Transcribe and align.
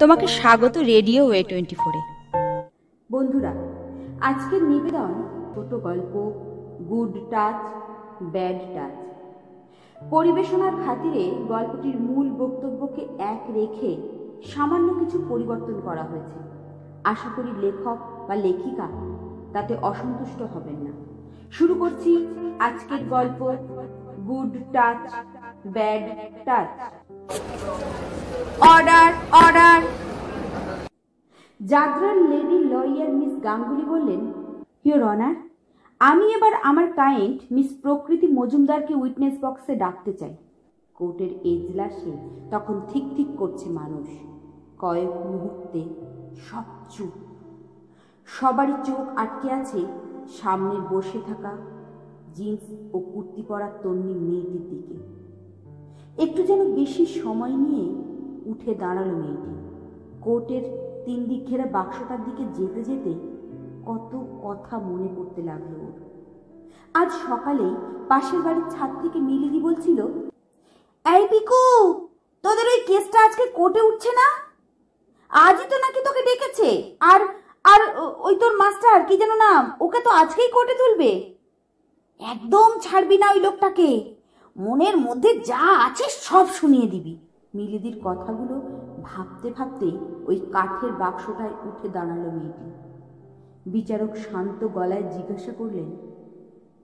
তোমাকে 0.00 0.26
স্বাগত 0.38 0.74
radio 0.92 1.22
way 1.26 1.42
twenty 1.50 1.76
ফোরে 1.80 2.00
বন্ধুরা 3.10 3.52
আজকের 4.20 4.62
নিবেদন 4.62 5.12
ছোট 5.54 5.70
গল্প 5.86 6.12
গুড 6.90 7.12
টাচ 7.30 7.60
ব্যাড 8.34 8.58
টাচ। 8.74 8.96
পরিবেশনার 10.10 10.74
খাতিরে 10.84 11.24
গল্পটির 11.52 11.96
মূল 12.08 12.26
বক্তব্যকে 12.40 13.02
এক 13.32 13.42
রেখে 13.54 13.90
সামান্য 14.52 14.88
কিছু 15.00 15.16
পরিবর্তন 15.30 15.76
করা 15.86 16.04
হয়েছে। 16.10 16.38
আশা 17.12 17.28
করি 17.36 17.50
লেখক 17.64 17.98
বা 18.28 18.34
লেখিকা 18.46 18.86
তাতে 19.54 19.72
অসন্তুষ্ট 19.90 20.40
হবেন 20.54 20.78
না। 20.86 20.92
শুরু 21.56 21.74
করছি 21.74 22.12
আজকের 22.58 23.00
গল্প 23.14 23.40
good 24.28 24.52
touch 24.74 25.02
bad 25.74 26.04
touch. 26.46 26.70
Order 28.72 29.10
order 29.42 29.57
জাগরান 31.70 32.18
lady 32.30 32.58
lawyer 32.58 33.10
miss 33.12 33.34
Ganguly 33.44 33.84
বললেন 33.84 34.20
ইয়োর 34.84 35.02
অনার 35.02 35.34
আমি 36.00 36.26
এবার 36.34 36.54
আমার 36.62 36.92
ক্লায়েন্ট 36.92 37.40
মিস 37.50 37.68
প্রকৃতি 37.82 38.26
মজুমদারকে 38.26 38.94
উইটনেস 38.94 39.34
বক্সে 39.40 39.74
ডাকতে 39.76 40.12
চাই। 40.12 40.36
কোর্টের 40.94 41.32
এজলাসে 41.44 42.12
তখন 42.50 42.80
ঠিক 42.88 43.04
ঠিক 43.16 43.26
করছে 43.38 43.68
মানুষ। 43.70 44.08
কয়েক 44.78 45.12
মুহূর্তে 45.26 45.80
সব 46.36 46.64
চুপ। 46.90 47.14
সবারই 48.26 48.72
চোখ 48.84 49.04
আটকে 49.16 49.50
আছে 49.50 49.80
সামনে 50.40 50.76
বসে 50.90 51.18
থাকা 51.26 51.52
জিন্স 52.34 52.64
ও 52.92 52.98
কুর্তি 52.98 53.42
পরা 53.48 53.68
তন্নি 53.82 54.14
মেয়েটির 54.14 54.64
দিকে। 54.70 54.96
একটু 56.22 56.42
যেন 56.42 56.60
বেশি 56.74 57.06
সময় 57.06 57.54
নিয়ে 57.56 57.86
উঠে 58.50 58.74
দাঁড়াল 58.74 59.10
মেয়েটি। 59.14 59.54
কোর্টের 60.20 60.87
তিন 61.08 61.22
দিক 61.30 61.42
ঘেরা 61.50 61.66
বাক্সটার 61.76 62.20
দিকে 62.26 62.44
যেতে 62.56 62.80
যেতে 62.88 63.12
কত 63.88 64.12
কথা 64.44 64.74
মনে 64.88 65.08
পড়তে 65.16 65.40
লাগল 65.50 65.80
আজ 67.00 67.10
সকালে 67.26 67.68
পাশের 68.10 68.40
বাড়ির 68.46 68.66
ছাদ 68.74 68.90
থেকে 69.02 69.18
মিলিদি 69.28 69.60
বলছিল, 69.66 69.98
এই 71.04 71.22
পিকু, 71.30 71.62
তোদের 72.44 72.66
ওই 72.72 72.80
কেসটা 72.88 73.18
আজকে 73.26 73.44
কোর্টে 73.58 73.80
উঠছে 73.88 74.10
না? 74.20 74.26
আজই 75.32 75.66
তো 75.72 75.76
নাকি 75.84 76.00
তোকে 76.06 76.22
ডেকেছে। 76.28 76.68
আর 77.10 77.20
আর 77.72 77.80
ওই 78.26 78.34
তোর 78.42 78.52
মাস্টার, 78.62 78.98
কি 79.08 79.14
যেন 79.22 79.32
নাম, 79.46 79.62
ওকে 79.84 80.00
তো 80.06 80.10
আজকেই 80.20 80.50
কোর্টে 80.54 80.74
তুলবে। 80.80 81.10
একদম 82.20 82.68
ছাড়বি 82.84 83.16
না 83.22 83.26
ওই 83.34 83.40
লোকটাকে। 83.46 83.88
মনের 84.56 84.96
মধ্যে 85.06 85.30
যা 85.50 85.64
আছে 85.86 86.04
সব 86.26 86.46
শুনিয়ে 86.58 86.88
দিবি। 86.94 87.14
মিলিদির 87.56 87.96
কথাগুলো 88.06 88.56
ভাবতে 89.10 89.48
ভাবতেই 89.56 89.94
ওই 90.28 90.36
কাঠের 90.54 90.92
বাক্সটায় 91.02 91.54
উঠে 91.68 91.86
দাঁড়াল 91.96 92.24
মেয়েটি। 92.36 92.68
বিচারক 93.74 94.12
শান্ত 94.26 94.60
গলায় 94.76 95.06
জিজ্ঞাসা 95.14 95.52
করলেন, 95.60 95.88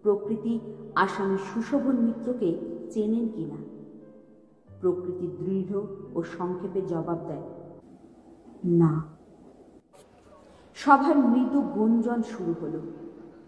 প্রকৃতি 0.05 0.52
আসামি 1.05 1.39
সুশোভন 1.48 1.97
মিত্রকে 2.06 2.48
চেনেন 2.92 3.27
কিনা 3.34 3.58
প্রকৃতি 4.80 5.27
দৃঢ় 5.39 5.72
ও 6.17 6.19
সংক্ষেপে 6.36 6.80
জবাব 6.92 7.19
দেয়, 7.28 7.47
না। 8.80 8.92
সভার 10.77 11.17
মৃদু 11.33 11.58
গুঞ্জন 11.77 12.20
শুরু 12.33 12.52
হলো। 12.61 12.80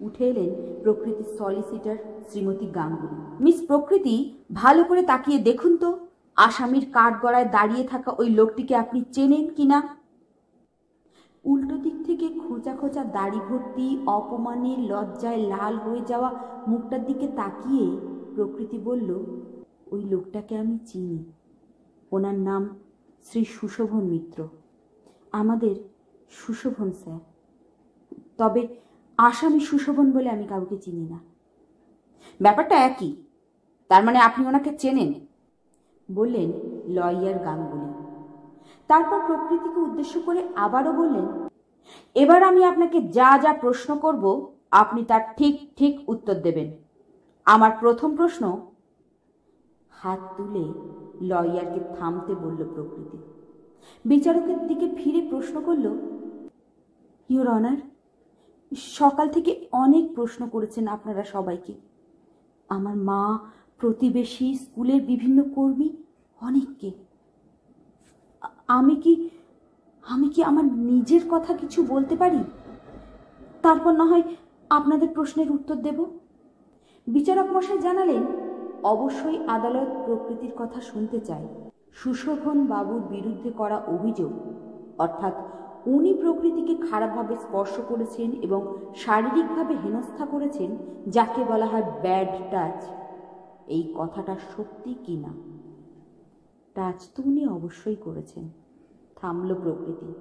উঠে 0.06 0.24
এলেন 0.30 0.50
প্রকৃতির 0.82 1.28
সলিসিটার 1.38 1.98
শ্রীমতী 2.28 2.66
গাঙ্গুলি। 2.78 3.16
মিস 3.44 3.58
প্রকৃতি, 3.68 4.16
ভালো 4.60 4.82
করে 4.88 5.02
তাকিয়ে 5.10 5.38
দেখুন 5.48 5.72
তো। 5.82 5.90
আসামির 6.36 6.86
কাঠ 6.92 7.22
গড়ায় 7.22 7.44
দাঁড়িয়ে 7.44 7.86
থাকা 7.86 8.12
ওই 8.18 8.30
লোকটিকে 8.30 8.76
আপনি 8.76 9.04
চেনেন 9.12 9.54
কিনা? 9.54 9.96
উল্টো 11.44 11.76
দিক 11.76 11.94
থেকে 12.06 12.28
খোঁচা 12.28 12.76
খোঁচা 12.76 13.04
দাড়ি 13.04 13.40
ভর্তি 13.48 13.98
অপমানে 14.06 14.76
লজ্জায় 14.76 15.36
লাল 15.36 15.76
হয়ে 15.76 16.00
যাওয়া 16.06 16.32
মুখটার 16.68 17.06
দিকে 17.06 17.26
তাকিয়ে 17.26 17.96
প্রকৃতি 18.34 18.78
বলল, 18.78 19.24
ওই 19.90 20.04
লোকটাকে 20.04 20.56
আমি 20.56 20.78
চিনি। 20.86 21.24
ওনার 22.12 22.34
নাম 22.34 22.68
শ্রী 23.24 23.44
সুশোভন 23.44 24.00
মিত্র। 24.00 24.48
আমাদের 25.32 25.76
সুশোভন 26.30 26.92
স্যার। 26.92 27.20
তবে 28.38 28.68
আসামি 29.16 29.60
সুশোভন 29.60 30.12
বলে 30.12 30.30
আমি 30.30 30.44
কাউকে 30.44 30.76
চিনি 30.76 31.06
না। 31.06 31.18
ব্যাপারটা 32.40 32.74
একই। 32.74 33.16
তার 33.88 34.04
মানে 34.04 34.18
আপনি 34.18 34.46
ওনাকে 34.46 34.78
চেনেন? 34.78 35.25
বললেন, 36.08 36.48
লয়ার 36.96 37.36
গাঙ্গুলি 37.46 37.90
তারপর 38.90 39.18
প্রকৃতিকে 39.26 39.80
উদ্দেশ্য 39.88 40.14
করে 40.26 40.40
আবারও 40.64 40.92
বললেন, 41.00 41.26
এবার 42.16 42.40
আমি 42.50 42.60
আপনাকে 42.64 42.98
যা 43.18 43.30
যা 43.44 43.52
প্রশ্ন 43.64 43.90
করব, 44.04 44.24
আপনি 44.82 45.00
তার 45.10 45.22
ঠিক 45.38 45.54
ঠিক 45.78 45.94
উত্তর 46.12 46.36
দেবেন। 46.46 46.68
আমার 47.46 47.72
প্রথম 47.82 48.10
প্রশ্ন, 48.16 48.44
হাত 49.92 50.20
তুলে 50.36 50.64
লয়ারকে 51.30 51.80
থামতে 51.96 52.32
বলল 52.44 52.60
প্রকৃতি। 52.74 53.18
বিচারকের 54.04 54.58
দিকে 54.68 54.86
ফিরে 54.98 55.20
প্রশ্ন 55.30 55.56
করল 55.66 55.86
ইউর 57.30 57.48
অনার, 57.56 57.78
সকাল 58.72 59.26
থেকে 59.28 59.52
অনেক 59.84 60.04
প্রশ্ন 60.14 60.40
করেছেন 60.54 60.84
আপনারা 60.86 61.22
সবাইকে। 61.34 61.74
আমার 62.68 62.96
মা 63.08 63.22
প্রতিবেশী 63.80 64.48
স্কুলের 64.62 65.00
বিভিন্ন 65.10 65.38
কর্মী 65.56 65.88
অনেককে। 66.40 66.90
আমি 68.78 68.94
কি 69.02 69.12
আমি 70.04 70.28
কি 70.34 70.40
আমার 70.50 70.66
নিজের 70.90 71.22
কথা 71.32 71.52
কিছু 71.62 71.78
বলতে 71.92 72.14
পারি? 72.22 72.40
তারপর 73.64 73.92
না 74.00 74.04
হয় 74.10 74.24
আপনাদের 74.70 75.08
প্রশ্নের 75.16 75.48
উত্তর 75.56 75.76
দেব। 75.86 75.98
বিচারক 77.06 77.48
মশাই 77.54 77.80
জানালেন, 77.86 78.22
অবশ্যই 78.94 79.38
আদালত 79.56 79.90
প্রকৃতির 80.06 80.52
কথা 80.60 80.78
শুনতে 80.90 81.18
চায়। 81.28 81.46
সুশোভন 82.00 82.58
বাবুর 82.72 83.02
বিরুদ্ধে 83.14 83.50
করা 83.60 83.78
অভিযোগ, 83.94 84.32
অর্থাৎ 85.04 85.34
উনি 85.94 86.12
প্রকৃতিকে 86.22 86.74
খারাপভাবে 86.88 87.34
স্পর্শ 87.44 87.74
করেছেন 87.90 88.28
এবং 88.46 88.60
শারীরিকভাবে 89.04 89.74
হেনস্থা 89.82 90.24
করেছেন, 90.34 90.70
যাকে 91.06 91.40
বলা 91.50 91.66
হয় 91.72 91.86
ব্যাড 92.04 92.32
টাচ 92.52 92.78
এই 93.66 93.94
কথাটা 93.96 94.36
সত্যি 94.56 94.94
কি 94.94 95.16
না? 95.16 95.28
টাচ 96.74 97.08
তো 97.14 97.22
উনি 97.26 97.46
অবশ্যই 97.46 97.96
করেছেন। 97.96 98.48
থামল 99.16 99.54
প্রকৃতি। 99.54 100.12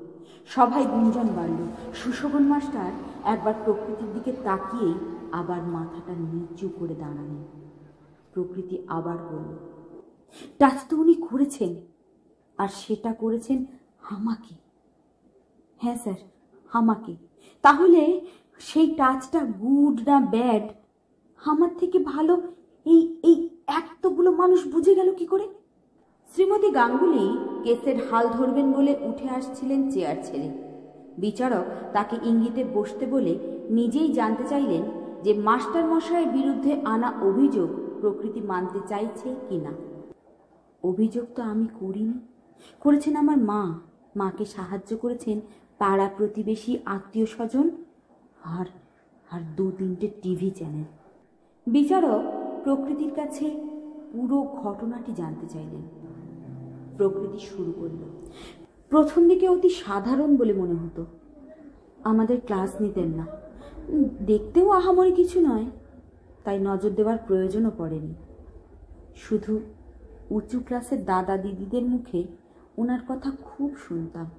সবাই 0.46 0.86
গুঞ্জন 0.86 1.28
বাড়ল। 1.36 1.68
সুশোভন 1.94 2.44
মাস্টার 2.44 2.92
একবার 3.24 3.54
প্রকৃতির 3.66 4.14
দিকে 4.14 4.32
তাকিয়েই 4.44 4.94
আবার 5.32 5.64
মাথাটা 5.64 6.14
নিচু 6.14 6.70
করে 6.80 6.96
দাঁড়ালেন। 6.96 7.44
প্রকৃতি 8.34 8.78
আবার 8.88 9.18
বলল 9.18 9.52
টাচ 10.60 10.78
তো 10.90 10.98
উনি 10.98 11.14
করেছেন, 11.14 11.76
আর 12.58 12.68
সেটা 12.68 13.14
করেছেন 13.14 13.66
আমাকে। 14.10 14.56
হ্যাঁ 15.78 15.96
স্যার, 15.96 16.22
আমাকে। 16.74 17.16
তাহলে 17.62 18.26
সেই 18.60 18.88
টাচটা 18.96 19.40
গুড 19.40 20.10
না 20.10 20.20
ব্যাড? 20.20 20.64
আমার 21.46 21.70
থেকে 21.78 22.00
ভালো 22.00 22.55
এই 22.86 23.02
এই 23.24 23.50
এতগুলো 23.68 24.32
মানুষ 24.32 24.68
বুঝে 24.68 24.96
গেল 24.96 25.14
কি 25.14 25.26
করে? 25.26 25.48
শ্রীমতী 26.28 26.70
গাঙ্গুলি 26.72 27.26
কেসের 27.64 27.98
হাল 28.08 28.26
ধরবেন 28.28 28.74
বলে 28.74 28.94
উঠে 29.02 29.30
আসছিলেন 29.30 29.92
চেয়ার 29.92 30.18
ছেড়ে। 30.24 30.50
বিচারক 31.18 31.66
তাকে 31.94 32.16
ইঙ্গিতে 32.24 32.64
বসতে 32.64 33.06
বলে 33.06 33.34
নিজেই 33.70 34.14
জানতে 34.14 34.44
চাইলেন 34.44 34.84
যে 35.24 35.34
মাস্টার 35.34 35.84
মশাইয়ের 35.86 36.32
বিরুদ্ধে 36.32 36.72
আনা 36.86 37.10
অভিযোগ 37.22 37.70
প্রকৃতি 38.02 38.42
মানতে 38.42 38.80
চাইছে 38.90 39.36
কি 39.50 39.58
না। 39.58 39.74
অভিযোগ 40.84 41.26
তো 41.36 41.42
আমি 41.42 41.68
করিনি। 41.80 42.18
করেছেন 42.80 43.16
আমার 43.16 43.38
মা। 43.38 43.62
মাকে 44.16 44.46
সাহায্য 44.46 44.98
করেছেন 44.98 45.42
পাড়া 45.78 46.08
প্রতিবেশী 46.18 46.78
আত্মীয় 46.86 47.26
স্বজন 47.26 47.70
আর 48.58 48.66
আর 49.32 49.42
দু 49.58 49.72
তিনটে 49.72 50.08
টিভি 50.22 50.50
চ্যানেল। 50.50 50.88
বিচারক 51.68 52.45
প্রকৃতির 52.66 53.14
কাছে 53.16 53.50
পুরো 54.14 54.42
ঘটনাটি 54.42 55.14
জানতে 55.14 55.48
চাইলেন। 55.48 55.82
প্রকৃতি 56.98 57.40
শুরু 57.40 57.72
করল। 57.72 57.98
প্রথম 58.90 59.30
দিকে 59.30 59.50
অতি 59.50 59.70
সাধারণ 59.70 60.38
বলে 60.38 60.54
মনে 60.54 60.74
হতো। 60.74 61.06
আমাদের 62.04 62.42
ক্লাস 62.46 62.82
নিতেন 62.82 63.08
না। 63.08 63.28
দেখতেও 64.26 64.70
আহামরি 64.70 65.12
কিছু 65.12 65.42
নয়, 65.42 65.66
তাই 66.44 66.60
নজর 66.60 66.90
দেওয়ার 66.90 67.18
প্রয়োজনও 67.28 67.72
পড়েনি। 67.78 68.14
শুধু 69.16 69.60
উঁচু 70.30 70.60
ক্লাসের 70.60 71.06
দাদা 71.06 71.38
দিদিদের 71.38 71.84
মুখে 71.84 72.24
ওনার 72.78 73.00
কথা 73.08 73.32
খুব 73.42 73.76
শুনতাম। 73.78 74.30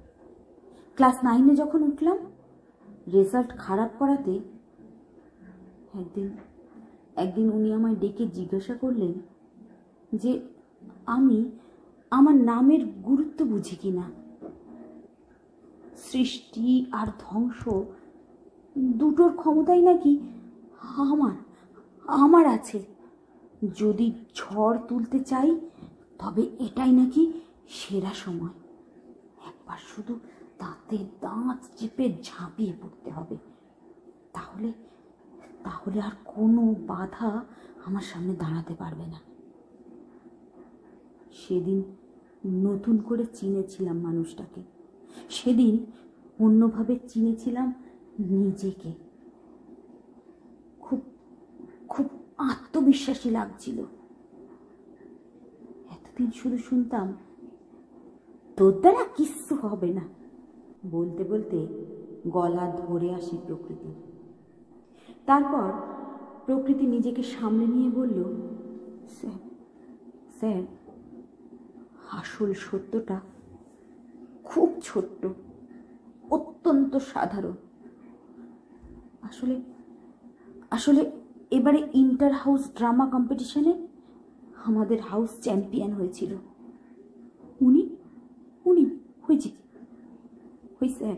ক্লাস 0.95 1.17
নাইনে 1.23 1.55
যখন 1.55 1.83
উঠলাম, 1.83 2.17
রেজাল্ট 3.13 3.57
খারাপ 3.57 3.89
করাতে 3.99 4.31
একদিন 5.93 6.29
একদিন 7.17 7.49
উনি 7.49 7.73
আমায় 7.73 7.95
ডেকে 7.95 8.27
জিজ্ঞাসা 8.27 8.75
করলেন 8.75 9.13
যে, 10.13 10.39
আমি 11.05 11.51
আমার 12.11 12.35
নামের 12.35 12.85
গুরুত্ব 12.85 13.45
বুঝি 13.45 13.75
কি 13.75 13.91
না? 13.91 14.11
সৃষ্টি 15.97 16.85
আর 16.91 17.07
ধ্বংস 17.19 17.69
দুটোর 18.77 19.31
ক্ষমতাই 19.35 19.81
নাকি 19.81 20.19
আমার 21.11 21.35
আমার 22.05 22.45
আছে। 22.47 22.79
যদি 23.75 24.07
ঝড় 24.35 24.77
তুলতে 24.87 25.19
চাই, 25.19 25.59
তবে 26.19 26.43
এটাই 26.59 26.91
নাকি 26.91 27.23
সেরা 27.69 28.13
সময়। 28.13 28.55
একবার 29.47 29.77
শুধু 29.77 30.19
দাঁতে 30.57 30.97
দাঁত 31.21 31.59
চেপে 31.77 32.05
ঝাঁপিয়ে 32.23 32.73
পড়তে 32.81 33.11
হবে। 33.11 33.37
তাহলে 34.33 34.71
তাহলে 35.67 36.01
আর 36.01 36.11
কোনো 36.25 36.75
বাধা 36.87 37.45
আমার 37.85 38.01
সামনে 38.01 38.35
দাঁড়াতে 38.35 38.73
পারবে 38.73 39.07
না। 39.07 39.19
সেদিন 41.31 41.83
নতুন 42.45 42.97
করে 42.97 43.25
চিনেছিলাম 43.25 43.97
মানুষটাকে। 43.97 44.61
সেদিন 45.29 45.85
অন্যভাবে 46.39 46.99
চিনেছিলাম 47.07 47.73
নিজেকে। 48.19 48.93
খুব 50.79 51.01
খুব 51.89 52.05
আত্মবিশ্বাসী 52.37 53.29
লাগছিল। 53.29 53.79
এতদিন 55.89 56.31
শুধু 56.31 56.57
শুনতাম, 56.57 57.13
তোর 58.57 58.79
দ্বারা 58.79 59.03
কিচ্ছু 59.15 59.55
হবে 59.55 59.93
না। 59.93 60.01
বলতে 60.91 61.23
বলতে 61.23 61.67
গলা 62.29 62.71
ধরে 62.77 63.13
আসে 63.13 63.37
প্রকৃতি 63.47 64.06
তারপর 65.27 65.67
প্রকৃতি 66.45 66.85
নিজেকে 66.95 67.23
সামনে 67.35 67.65
নিয়ে 67.73 67.89
বলল, 67.99 68.19
স্যার 69.17 69.39
স্যার, 70.39 70.63
আসল 72.19 72.49
সত্যটা 72.65 73.17
খুব 74.43 74.69
ছোট্ট, 74.83 75.21
অত্যন্ত 76.31 76.93
সাধারণ। 77.13 77.57
আসলে 79.27 79.55
আসলে 80.71 81.01
এবারে 81.57 81.79
ইন্টার 81.93 82.33
হাউস 82.41 82.63
ড্রামা 82.77 83.05
কম্পিটিশনে 83.13 83.73
আমাদের 84.67 84.99
হাউস 85.09 85.31
চ্যাম্পিয়ন 85.41 85.91
হয়েছিল। 85.93 86.31
উনি 87.65 87.81
উনি 88.65 88.83
হয়েছে 89.25 89.49
ওই 90.81 90.89
স্যার 90.89 91.17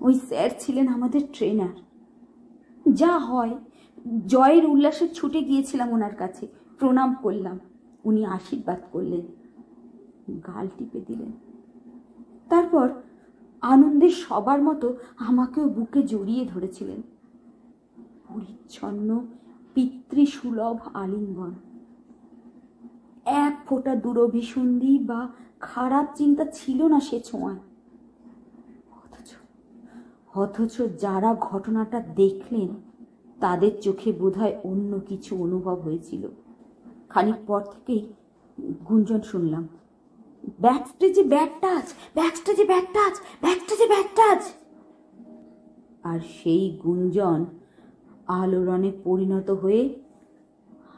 ওই 0.00 0.14
স্যার 0.28 0.50
ছিলেন 0.58 0.86
আমাদের 0.88 1.22
ট্রেনার। 1.32 1.76
যা 2.92 3.18
হয়। 3.18 3.58
জয়ের 4.26 4.66
উল্লাসে 4.66 5.08
ছুটে 5.08 5.42
গিয়েছিলাম 5.42 5.92
ওনার 5.92 6.14
কাছে। 6.14 6.46
প্রণাম 6.78 7.16
করলাম। 7.22 7.58
উনি 8.04 8.24
আশীর্বাদ 8.24 8.80
করলেন। 8.92 9.20
গাল 10.38 10.68
টিপে 10.78 11.00
দিলেন। 11.00 11.32
তারপর 12.48 12.88
আনন্দে 13.60 14.08
সবার 14.08 14.62
মতো 14.62 14.96
আমাকেও 15.18 15.68
বুকে 15.68 16.02
জড়িয়ে 16.02 16.44
ধরেছিলেন। 16.44 17.02
পরিচ্ছন্ন, 18.28 19.26
পিতৃসুলভ 19.74 20.76
আলিঙ্গন। 20.94 21.50
এক 23.24 23.60
ফোঁটা 23.68 23.94
দুরভিসন্ধি 23.94 24.98
বা 24.98 25.28
খারাপ 25.60 26.06
চিন্তা 26.14 26.44
ছিল 26.44 26.82
না 26.82 27.00
সে 27.00 27.20
ছোঁয়ায়। 27.20 27.58
অথচ 30.34 30.82
যারা 31.00 31.36
ঘটনাটা 31.40 32.00
দেখলেন, 32.00 32.68
তাদের 33.40 33.80
চোখে 33.80 34.12
বোধহয় 34.12 34.56
অন্য 34.64 35.00
কিছু 35.08 35.42
অনুভব 35.42 35.74
হয়েছিল। 35.74 36.28
খানিক 37.08 37.34
পর 37.46 37.60
থেকেই 37.60 38.12
গুঞ্জন 38.88 39.20
শুনলাম। 39.20 39.68
ব্যাক 40.60 40.86
স্টেজে 40.86 41.22
ব্যাক 41.22 41.48
টাচ 41.60 41.94
টাচ 42.94 43.20
ব্যাক 43.40 43.58
স্টেজে 43.58 43.86
ব্যাক 43.86 44.04
টাচ 44.16 44.52
আর 46.02 46.20
সেই 46.20 46.78
গুঞ্জন 46.84 47.44
আলোড়নে 48.26 48.92
পরিণত 49.04 49.50
হয়ে 49.50 49.94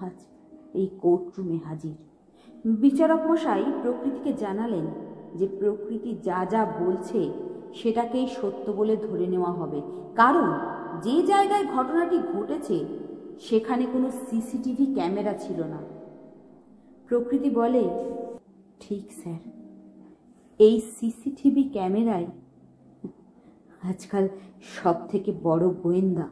আজ 0.01 0.13
এই 0.75 0.89
কোর্টরুমে 1.01 1.59
হাজির। 1.65 1.95
বিচারক 2.67 3.31
মশাই 3.31 3.65
প্রকৃতিকে 3.83 4.33
জানালেন 4.33 4.87
যে 5.35 5.47
প্রকৃতি 5.47 6.17
যা 6.23 6.47
যা 6.51 6.67
বলছে 6.81 7.52
সেটাকেই 7.75 8.27
সত্য 8.27 8.71
বলে 8.71 8.97
ধরে 8.97 9.27
নেওয়া 9.27 9.53
হবে। 9.53 9.81
কারণ, 10.17 10.49
যে 11.03 11.23
জায়গায় 11.23 11.67
ঘটনাটি 11.67 12.19
ঘটেছে, 12.19 12.77
সেখানে 13.41 13.87
কোনো 13.93 14.11
সিসিটিভি 14.11 14.87
ক্যামেরা 14.95 15.35
ছিল 15.39 15.59
না। 15.63 15.81
প্রকৃতি 17.09 17.51
বলে, 17.51 17.83
ঠিক, 18.81 19.13
স্যার, 19.23 19.41
এই 20.59 20.81
সিসিটিভি 20.81 21.63
ক্যামেরায় 21.63 22.27
আজকাল 23.83 24.29
সব 24.77 24.97
থেকে 25.09 25.33
বড় 25.43 25.69
গোয়েন্দা 25.69 26.29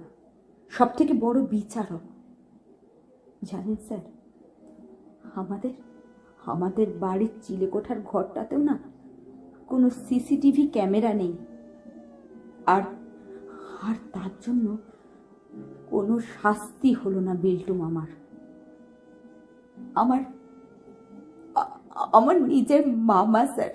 সব 0.68 0.88
থেকে 0.96 1.12
বড় 1.20 1.38
বিচারক। 1.46 2.02
জানেন, 3.42 3.76
স্যার, 3.88 4.04
আমাদের 5.34 5.70
আমাদের 6.44 6.86
বাড়ির 7.00 7.32
চিলেকোঠার 7.42 7.98
ঘরটাতেও 8.04 8.58
না 8.58 8.78
কোনো 9.70 9.90
সিসিটিভি 9.90 10.64
ক্যামেরা 10.66 11.12
নেই। 11.14 11.32
আর 12.66 12.82
আর 13.82 13.96
তার 14.12 14.32
জন্য 14.46 14.66
কোনো 15.90 16.14
শাস্তি 16.42 16.90
হলো 16.92 17.20
না 17.20 17.34
বিল্টু 17.34 17.74
মামার। 17.74 18.10
আমার 19.94 20.20
আমার 22.18 22.36
নিজের 22.42 22.84
মামা 22.88 23.42
স্যার। 23.46 23.74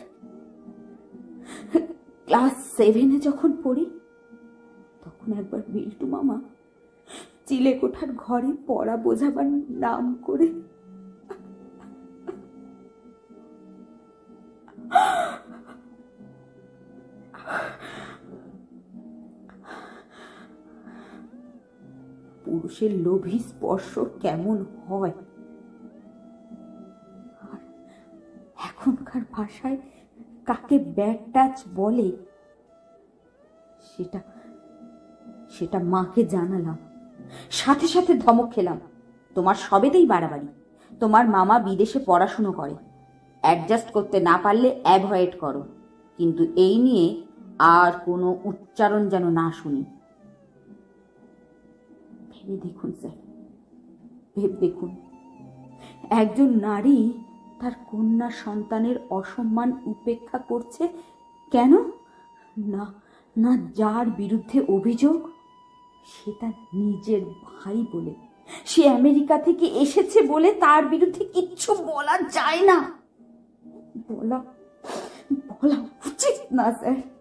ক্লাস 2.25 2.53
সেভেনে 2.77 3.18
যখন 3.19 3.51
পড়ি, 3.63 3.86
তখন 5.06 5.30
একবার 5.33 5.62
বিল্টু 5.68 6.06
মামা 6.07 6.38
চিলেকোঠার 7.45 8.09
ঘরে 8.18 8.51
পড়া 8.68 8.95
বোঝাবার 8.98 9.48
নাম 9.86 10.06
করে 10.21 10.48
পুরুষের 22.80 23.01
লোভী 23.01 23.39
স্পর্শ 23.39 24.00
কেমন 24.22 24.66
হয়? 24.88 25.12
এখনকার 28.63 29.22
ভাষায় 29.31 29.77
কাকে 30.45 30.80
ব্যাড 30.80 31.18
টাচ 31.33 31.63
বলে? 31.75 32.12
সেটা 33.98 34.20
সেটা 35.50 35.79
মাকে 35.79 36.24
জানালাম। 36.24 36.77
সাথে 37.51 37.88
সাথে 37.88 38.13
ধমক 38.13 38.53
খেলাম। 38.53 38.79
তোমার 39.36 39.55
সবেতেই 39.55 40.05
বাড়াবাড়ি। 40.05 40.48
তোমার 41.00 41.29
মামা 41.29 41.60
বিদেশে 41.60 42.00
পড়াশুনো 42.05 42.51
করে। 42.51 42.75
অ্যাডজাস্ট 43.41 43.91
করতে 43.91 44.20
না 44.20 44.39
পারলে 44.44 44.79
অ্যাভয়েড 44.84 45.39
করো। 45.39 45.63
কিন্তু 46.17 46.44
এই 46.55 46.77
নিয়ে 46.77 47.24
আর 47.60 47.91
কোনো 48.05 48.38
উচ্চারণ 48.44 49.10
যেন 49.10 49.29
না 49.29 49.51
শুনি। 49.51 49.84
ভেবে 52.45 52.57
দেখুন 52.67 52.91
স্যার 53.01 53.17
ভেবে 54.35 54.57
দেখুন। 54.57 54.95
একজন 56.09 56.49
নারী 56.59 57.13
তার 57.59 57.71
কন্যা 57.91 58.29
সন্তানের 58.29 58.97
অসম্মান 59.09 59.69
উপেক্ষা 59.85 60.37
করছে 60.37 60.87
কেন? 61.51 61.73
না 62.57 62.93
না 63.37 63.57
যার 63.57 64.05
বিরুদ্ধে 64.09 64.61
অভিযোগ, 64.67 65.29
সে 66.05 66.31
তার 66.39 66.55
নিজের 66.73 67.21
ভাই 67.25 67.85
বলে। 67.93 68.13
সে 68.65 68.89
আমেরিকা 68.89 69.37
থেকে 69.37 69.65
এসেছে 69.65 70.21
বলে 70.21 70.53
তার 70.53 70.85
বিরুদ্ধে 70.85 71.25
কিচ্ছু 71.25 71.73
বলা 71.73 72.15
যায় 72.31 72.61
না। 72.61 72.77
বলা 74.09 74.37
বলা 75.49 75.77
উচিত 76.05 76.37
না, 76.51 76.65
স্যার। 76.71 77.14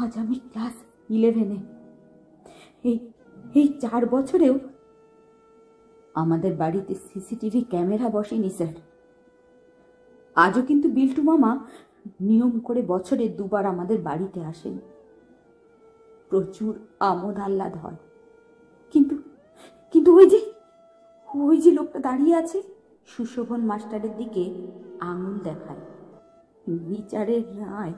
আজ 0.00 0.18
আমি 0.18 0.34
ক্লাস 0.34 0.76
ইলেভেনে। 1.10 1.58
এই 2.84 2.98
এই 3.54 3.68
চার 3.80 4.06
বছরেও 4.06 4.58
আমাদের 6.14 6.54
বাড়িতে 6.56 6.94
সিসিটিভি 6.94 7.60
ক্যামেরা 7.62 8.08
বসেনি, 8.08 8.50
স্যার। 8.50 8.76
আজও 10.34 10.62
কিন্তু 10.62 10.88
বিল্টু 10.88 11.22
মামা 11.22 11.66
নিয়ম 12.20 12.58
করে 12.58 12.82
বছরে 12.82 13.28
দুবার 13.28 13.66
আমাদের 13.66 13.98
বাড়িতে 14.02 14.44
আসেন। 14.44 14.78
প্রচুর 16.30 16.78
আমোদ 16.98 17.36
আহ্লাদ 17.38 17.76
হয়। 17.76 17.98
কিন্তু 18.92 19.14
কিন্তু 19.92 20.16
ওই 20.16 20.26
যে 20.30 20.40
ওই 21.34 21.56
যে 21.60 21.70
লোকটা 21.70 21.98
দাঁড়িয়ে 21.98 22.34
আছে, 22.36 22.62
সুশোভন 23.06 23.60
মাস্টারের 23.60 24.16
দিকে 24.16 24.44
আঙুল 25.00 25.38
দেখায়। 25.38 25.82
বিচারের 26.68 27.44
রায় 27.60 27.92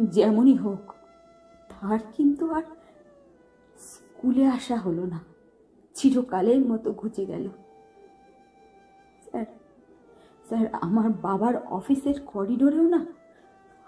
যেমনই 0.00 0.56
হোক 0.56 0.92
তার 1.80 2.00
কিন্তু 2.16 2.44
আর 2.50 2.62
স্কুলে 3.78 4.46
আসা 4.46 4.76
হলো 4.76 5.06
না। 5.06 5.18
চিরকালের 5.94 6.60
মতো 6.66 6.92
ঘুচে 6.92 7.26
গেল। 7.26 7.48
স্যার 9.24 9.46
স্যার, 10.48 10.66
আমার 10.80 11.08
বাবার 11.22 11.54
অফিসের 11.70 12.14
করিডোরেও 12.26 12.86
না 12.88 13.06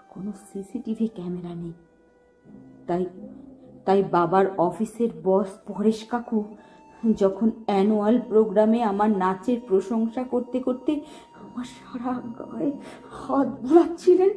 কোনো 0.09 0.31
সিসিটিভি 0.53 1.07
ক্যামেরা 1.07 1.53
নেই। 1.55 1.73
তাই 2.87 3.05
তাই 3.85 4.03
বাবার 4.03 4.45
অফিসের 4.57 5.09
বস 5.23 5.49
পরেশ 5.67 6.03
কাকু 6.03 6.55
যখন 7.15 7.51
অ্যানুয়াল 7.65 8.15
প্রোগ্রামে 8.21 8.83
আমার 8.83 9.09
নাচের 9.09 9.59
প্রশংসা 9.67 10.23
করতে 10.23 10.59
করতে 10.59 10.91
আমার 11.43 11.65
সারা 11.65 12.13
গায়ে 12.39 12.71
হাত 13.11 13.47
বুলাচ্ছিলেন 13.61 14.31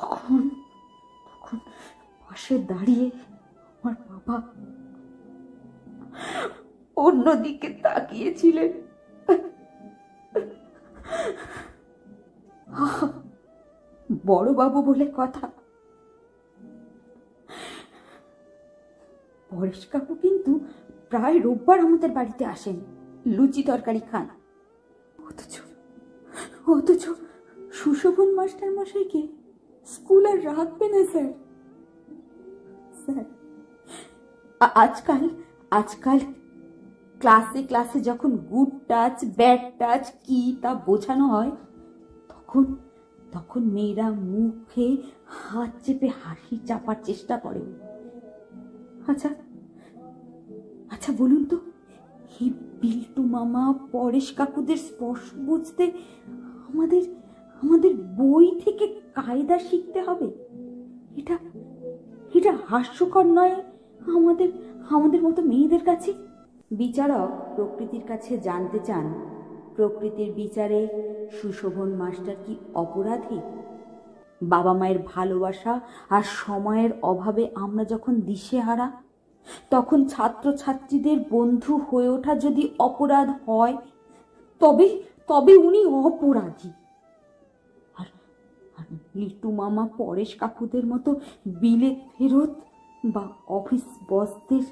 তখন 0.00 0.50
পাশে 2.34 2.56
দাঁড়িয়ে 2.70 3.06
আমার 3.74 3.96
বাবা 4.10 4.36
অন্যদিকে 6.96 7.68
তাকিয়েছিলেন। 7.84 8.70
বড়বাবু 14.26 14.78
বলে 14.88 15.06
কথা। 15.16 15.46
পরেশ 19.50 19.82
কাকু 19.92 20.12
কিন্তু 20.14 20.52
প্রায় 21.10 21.36
রোববার 21.46 21.78
আমাদের 21.86 22.10
বাড়িতে 22.18 22.44
আসেন, 22.54 22.76
লুচি 23.36 23.62
তরকারি 23.70 24.02
খান। 24.10 24.26
অথচ 25.28 25.54
অথচ 26.74 27.02
সুশোভন 27.72 28.28
মাস্টার 28.38 28.70
মশাইকে 28.76 29.22
স্কুল 29.86 30.22
আর 30.30 30.38
রাখবে 30.50 30.86
না, 30.94 31.02
স্যার। 31.12 31.32
স্যার। 33.04 33.26
আজকাল 34.84 35.22
আজকাল 35.80 36.18
ক্লাসে 37.20 37.60
ক্লাসে 37.68 37.98
যখন 38.08 38.30
গুড 38.50 38.70
টাচ 38.90 39.16
ব্যাড 39.38 39.62
টাচ 39.80 40.04
কি 40.24 40.40
তা 40.62 40.70
বোঝানো 40.86 41.26
হয়, 41.34 41.52
তখন 42.32 42.64
তখন 43.34 43.62
মেয়েরা 43.76 44.06
মুখে 44.32 44.88
হাত 45.38 45.70
চেপে 45.84 46.08
হাসি 46.20 46.56
চাপার 46.68 46.98
চেষ্টা 47.08 47.34
করে। 47.44 47.62
আচ্ছা 49.10 49.30
আচ্ছা 50.94 51.10
বলুন 51.20 51.42
তো, 51.50 51.56
এই 52.40 52.48
বিল্টু 52.80 53.22
মামা, 53.34 53.64
পরেশ 53.94 54.28
কাকুদের 54.38 54.80
স্পর্শ 54.88 55.24
বুঝতে 55.48 55.84
আমাদের 56.68 57.02
আমাদের 57.62 57.92
বই 58.20 58.46
থেকে 58.64 58.84
কায়দা 59.18 59.56
শিখতে 59.68 60.00
হবে। 60.06 60.28
এটা 61.20 61.34
এটা 62.38 62.52
হাস্যকর 62.68 63.26
নয় 63.38 63.54
আমাদের 64.16 64.50
আমাদের 64.94 65.20
মতো 65.26 65.40
মেয়েদের 65.50 65.82
কাছে? 65.88 66.10
বিচারক 66.80 67.30
প্রকৃতির 67.56 68.04
কাছে 68.10 68.32
জানতে 68.46 68.78
চান, 68.88 69.06
প্রকৃতির 69.76 70.30
বিচারে 70.40 70.80
সুশোভন 71.36 71.90
মাস্টার 72.00 72.36
কি 72.44 72.54
অপরাধী? 72.82 73.38
বাবা 74.52 74.72
মায়ের 74.80 74.98
ভালোবাসা 75.12 75.72
আর 76.16 76.24
সময়ের 76.42 76.92
অভাবে 77.02 77.44
আমরা 77.64 77.84
যখন 77.92 78.14
দিশেহারা, 78.28 78.86
তখন 79.70 79.98
ছাত্রছাত্রীদের 80.12 81.18
বন্ধু 81.34 81.72
হয়ে 81.88 82.08
ওঠা 82.08 82.32
যদি 82.44 82.64
অপরাধ 82.88 83.28
হয়, 83.46 83.76
তবে 84.60 84.86
তবে 85.30 85.54
উনি 85.66 85.80
অপরাধী। 86.08 86.70
লিটু 89.14 89.48
মামা 89.52 89.84
পরেশ 89.98 90.30
কাকুদের 90.38 90.84
মতো 90.86 91.10
বিলেত 91.60 91.98
ফেরত 92.14 92.52
বা 93.04 93.24
অফিস 93.48 93.84
বসদের 94.08 94.64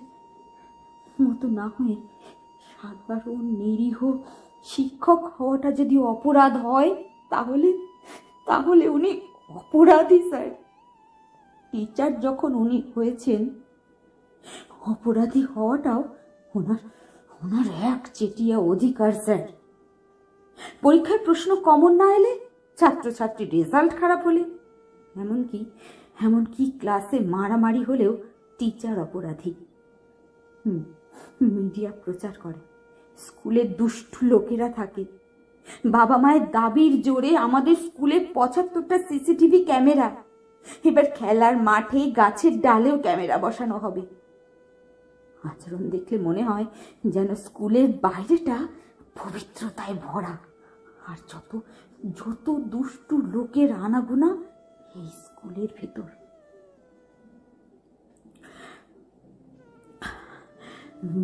মতো 1.19 1.47
না 1.49 1.67
হয়ে 1.77 1.97
সাধারণ 2.73 3.45
নিরীহ 3.61 3.99
শিক্ষক 4.67 5.21
হওয়াটা 5.37 5.71
যদি 5.73 5.97
অপরাধ 5.99 6.53
হয়, 6.57 6.91
তাহলে 7.31 7.69
তাহলে 8.47 8.85
উনি 8.89 9.11
অপরাধী, 9.51 10.19
স্যার। 10.31 10.49
টিচার 11.73 12.21
যখন 12.21 12.51
উনি 12.55 12.79
হয়েছেন, 12.95 13.41
অপরাধী 14.87 15.43
হওয়াটাও 15.55 16.03
ওনার 16.55 16.83
ওনার 17.43 17.67
এক 17.93 18.03
চেটিয়া 18.15 18.57
অধিকার, 18.73 19.13
স্যার। 19.13 19.45
পরীক্ষায় 20.83 21.23
প্রশ্ন 21.25 21.51
কমন 21.57 21.93
না 21.97 22.09
এলে 22.15 22.33
ছাত্রছাত্রী 22.83 23.45
রেজাল্ট 23.45 23.93
খারাপ 24.01 24.27
হলে? 24.27 24.45
এমনকি 25.17 25.65
এমনকি 26.21 26.71
ক্লাসে 26.79 27.21
মারামারি 27.21 27.83
হলেও 27.85 28.23
টিচার 28.59 29.01
অপরাধী। 29.01 29.55
হুম 30.67 30.85
মিডিয়া 31.43 31.93
প্রচার 32.05 32.35
করে। 32.43 32.61
স্কুলে 33.19 33.65
দুষ্টু 33.65 34.27
লোকেরা 34.27 34.69
থাকে। 34.69 35.05
বাবা 35.87 36.17
মায়ের 36.17 36.51
দাবির 36.51 37.03
জোরে 37.03 37.37
আমাদের 37.37 37.77
স্কুলে 37.77 38.27
পঁচাত্তরটা 38.35 38.99
সিসিটিভি 38.99 39.65
ক্যামেরা 39.65 40.17
এবার 40.85 41.05
খেলার 41.15 41.57
মাঠে 41.57 42.11
গাছের 42.11 42.61
ডালেও 42.61 42.99
ক্যামেরা 42.99 43.39
বসানো 43.39 43.79
হবে। 43.79 44.03
আচরণ 45.43 45.91
দেখলে 45.91 46.19
মনে 46.19 46.43
হয় 46.43 46.65
যেন 47.07 47.35
স্কুলের 47.35 47.89
বাইরেটা 48.03 48.57
পবিত্রতায় 49.15 49.95
ভরা। 50.05 50.37
আর 51.07 51.17
যত 51.29 51.61
যত 52.19 52.47
দুষ্টু 52.73 53.15
লোকের 53.35 53.71
আনাগোনা 53.87 54.31
এই 54.99 55.09
স্কুলের 55.23 55.71
ভেতর। 55.79 56.09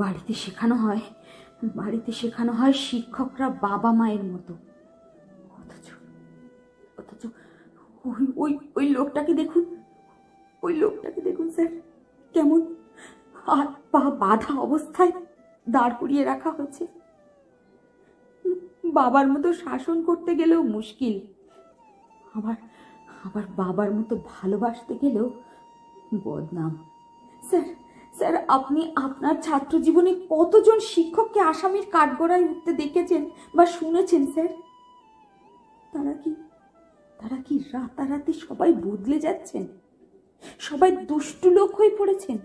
বাড়িতে 0.00 0.32
শেখানো 0.42 0.76
হয়, 0.84 1.02
বাড়িতে 1.78 2.10
শেখানো 2.20 2.52
হয় 2.52 2.74
শিক্ষকরা 2.86 3.48
বাবা 3.66 3.90
মায়ের 3.98 4.24
মতো। 4.32 4.52
অথচ 5.58 5.86
অথচ 7.00 7.22
ওই 8.04 8.22
ওই 8.42 8.52
ওই 8.78 8.86
লোকটাকে 8.96 9.32
দেখুন, 9.40 9.64
ওই 10.62 10.72
লোকটাকে 10.82 11.20
দেখুন 11.28 11.46
স্যার, 11.56 11.70
কেমন 12.34 12.60
হাত 13.46 13.70
পা 13.92 14.02
বাঁধা 14.22 14.52
অবস্থায় 14.66 15.12
দাঁড় 15.66 15.94
করিয়ে 16.00 16.22
রাখা 16.24 16.50
হয়েছে। 16.56 16.84
বাবার 18.98 19.26
মতো 19.34 19.48
শাসন 19.64 19.96
করতে 20.08 20.30
গেলেও 20.40 20.60
মুশকিল। 20.76 21.14
আবার 22.36 22.56
আবার 23.26 23.44
বাবার 23.60 23.90
মতো 23.98 24.14
ভালোবাসতে 24.34 24.94
গেলেও 25.02 25.26
বদনাম। 26.26 26.72
স্যার 27.48 27.66
স্যার, 28.14 28.34
আপনি 28.56 28.80
আপনার 29.06 29.36
ছাত্র 29.46 29.74
জীবনে 29.86 30.10
কতজন 30.34 30.78
শিক্ষককে 30.92 31.40
আসামির 31.52 31.86
কাঠগড়ায় 31.94 32.44
উঠতে 32.50 32.72
দেখেছেন 32.82 33.22
বা 33.56 33.64
শুনেছেন, 33.78 34.22
স্যার? 34.34 34.50
তারা 35.92 36.14
কি 36.22 36.32
তারা 37.20 37.38
কি 37.46 37.54
রাতারাতি 37.74 38.32
সবাই 38.46 38.70
বদলে 38.86 39.16
যাচ্ছেন? 39.26 39.64
সবাই 40.66 40.90
দুষ্টু 41.10 41.48
লোক 41.58 41.70
হয়ে 41.78 41.92
পড়েছেন? 41.98 42.38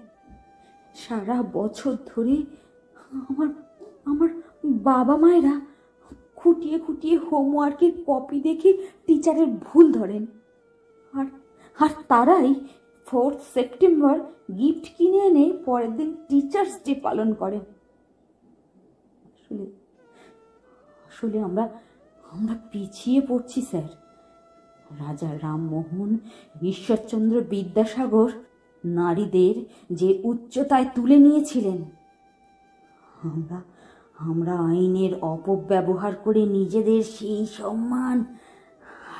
সারা 1.04 1.38
বছর 1.58 1.94
ধরে 2.12 2.36
আমার 3.30 3.50
আমার 4.12 4.30
বাবা 4.90 5.16
মায়েরা 5.24 5.56
খুঁটিয়ে 6.44 6.80
খুঁটিয়ে 6.80 7.18
হোমওয়ার্কের 7.18 7.92
কপি 8.08 8.42
দেখে 8.42 8.88
টিচারের 9.08 9.48
ভুল 9.48 9.92
ধরেন। 9.92 10.26
আর 11.14 11.26
আর 11.80 11.90
তারাই 12.08 12.54
ফোর্থ 13.06 13.38
সেপ্টেম্বর 13.54 14.20
গিফট 14.58 14.86
কিনে 14.98 15.18
এনে 15.18 15.58
পরের 15.66 15.92
দিন 15.98 16.16
টিচার্স 16.30 16.74
ডে 16.86 16.96
পালন 16.96 17.34
করে। 17.34 17.60
আসলে 19.26 19.66
আসলে 21.10 21.40
আমরা 21.40 21.70
আমরা 22.32 22.56
পিছিয়ে 22.72 23.22
পড়ছি, 23.22 23.62
স্যার। 23.62 23.90
রাজা 25.00 25.30
রামমোহন, 25.42 26.18
ঈশ্বরচন্দ্র 26.62 27.42
বিদ্যাসাগর 27.42 28.32
নারীদের 28.86 29.56
যে 29.96 30.22
উচ্চতায় 30.24 30.86
তুলে 30.96 31.18
নিয়েছিলেন। 31.18 31.80
আমরা 33.24 33.62
আমরা 34.24 34.60
আইনের 34.60 35.14
অপব্যবহার 35.24 36.16
করে 36.16 36.46
নিজেদের 36.46 37.04
সেই 37.04 37.46
সম্মান 37.46 38.18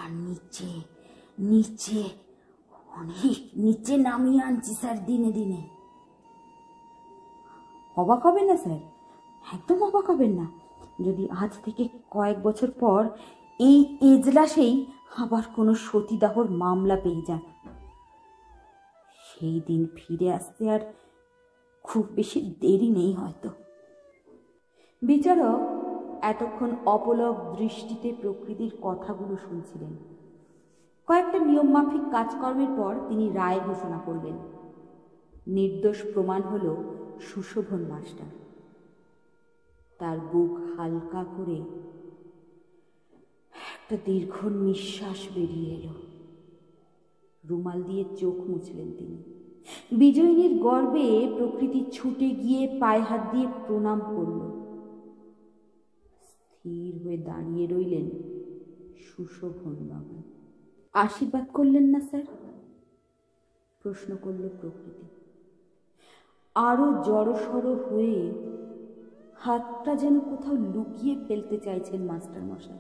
আর 0.02 0.12
নিচে 0.12 0.72
নিচে, 1.40 2.04
অনেক 2.92 3.38
নিচে 3.56 3.98
নামিয়ে 3.98 4.42
আনছি 4.42 4.74
স্যার 4.74 5.06
দিনে 5.06 5.32
দিনে। 5.32 5.62
অবাক 7.98 8.26
হবেন 8.26 8.46
না 8.46 8.58
স্যার? 8.58 8.82
একদম 9.54 9.84
অবাক 9.84 10.06
হবেন 10.10 10.32
না। 10.32 10.46
যদি 11.04 11.28
আজ 11.30 11.52
থেকে 11.66 11.84
কয়েক 12.12 12.44
বছর 12.44 12.72
পর 12.72 13.10
এই 13.60 13.98
এজলাসেই 14.02 14.86
আবার 15.18 15.44
কোনো 15.56 15.74
সতীদাহর 15.76 16.50
মামলা 16.50 16.96
পেয়ে 16.96 17.22
যান। 17.28 17.40
সেই 19.26 19.62
দিন 19.68 19.82
ফিরে 19.96 20.34
আসতে 20.34 20.64
আর 20.72 20.80
খুব 21.84 22.06
বেশি 22.16 22.40
দেরি 22.60 22.90
নেই 22.90 23.14
হয়তো। 23.14 23.50
বিচারক 25.04 25.60
এতক্ষণ 26.22 26.72
অপলক 26.86 27.56
দৃষ্টিতে 27.58 28.14
প্রকৃতির 28.22 28.72
কথাগুলো 28.82 29.36
শুনছিলেন। 29.36 29.94
কয়েকটা 31.08 31.40
নিয়মমাফিক 31.40 32.02
কাজকর্মের 32.12 32.68
পর 32.78 32.96
তিনি 33.10 33.30
রায় 33.30 33.60
ঘোষণা 33.60 34.00
করলেন। 34.06 34.34
নির্দোষ 35.48 36.04
প্রমাণ 36.14 36.42
হল 36.42 36.76
সুশোভন 37.22 37.82
মাস্টার। 37.82 38.28
তার 40.00 40.18
বুক 40.32 40.80
হালকা 40.80 41.24
করে 41.38 41.56
একটা 43.74 43.98
দীর্ঘ 44.06 44.46
নিঃশ্বাস 44.46 45.28
বেরিয়ে 45.36 45.76
এলো। 45.76 45.94
রুমাল 47.50 47.84
দিয়ে 47.84 48.04
চোখ 48.18 48.36
মুছলেন 48.36 48.92
তিনি। 48.98 49.18
বিজয়িনীর 49.92 50.62
গর্বে 50.62 51.34
প্রকৃতি 51.38 51.86
ছুটে 51.92 52.30
গিয়ে 52.30 52.78
পায়ে 52.80 53.02
হাত 53.02 53.22
দিয়ে 53.32 53.48
প্রণাম 53.68 54.00
করল। 54.00 54.63
স্থির 56.64 57.04
হয়ে 57.04 57.18
দাঁড়িয়ে 57.18 57.68
রইলেন 57.68 58.10
সুশোভন 58.98 59.76
বাবু। 59.76 60.24
আশীর্বাদ 60.94 61.46
করলেন 61.54 61.84
না, 61.84 62.00
স্যার? 62.00 62.24
প্রশ্ন 63.82 64.16
করল 64.16 64.50
প্রকৃতি। 64.62 65.06
আরও 66.56 67.04
জড়সড় 67.04 67.76
হয়ে 67.76 68.32
হাতটা 69.36 69.96
যেন 69.96 70.20
কোথাও 70.20 70.54
লুকিয়ে 70.54 71.16
ফেলতে 71.28 71.58
চাইছেন 71.58 72.02
মাস্টার 72.02 72.44
মশাই। 72.44 72.80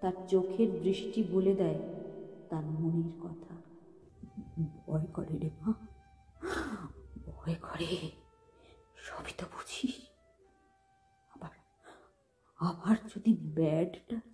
তার 0.00 0.12
চোখের 0.28 0.82
দৃষ্টি 0.82 1.24
বলে 1.32 1.54
দেয় 1.54 1.78
তার 2.50 2.64
মনের 2.64 3.12
কথা। 3.20 3.54
ভয় 4.86 5.06
করে 5.14 5.38
রে 5.38 5.50
মা, 5.60 5.72
ভয় 7.26 7.54
করে। 7.54 8.10
সবই 8.96 9.32
তো 9.38 9.46
বুঝিস। 9.52 10.03
আবার 12.60 12.96
যদি 13.08 13.32
ব্যাড 13.56 13.92
টাচ 14.08 14.32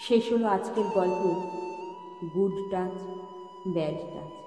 শেষ 0.00 0.24
হলো 0.32 0.46
আজকের 0.48 0.86
গল্প 0.94 1.22
গুড 2.34 2.54
টাচ 2.70 2.96
ব্যাড 3.74 3.98
টাচ 4.12 4.45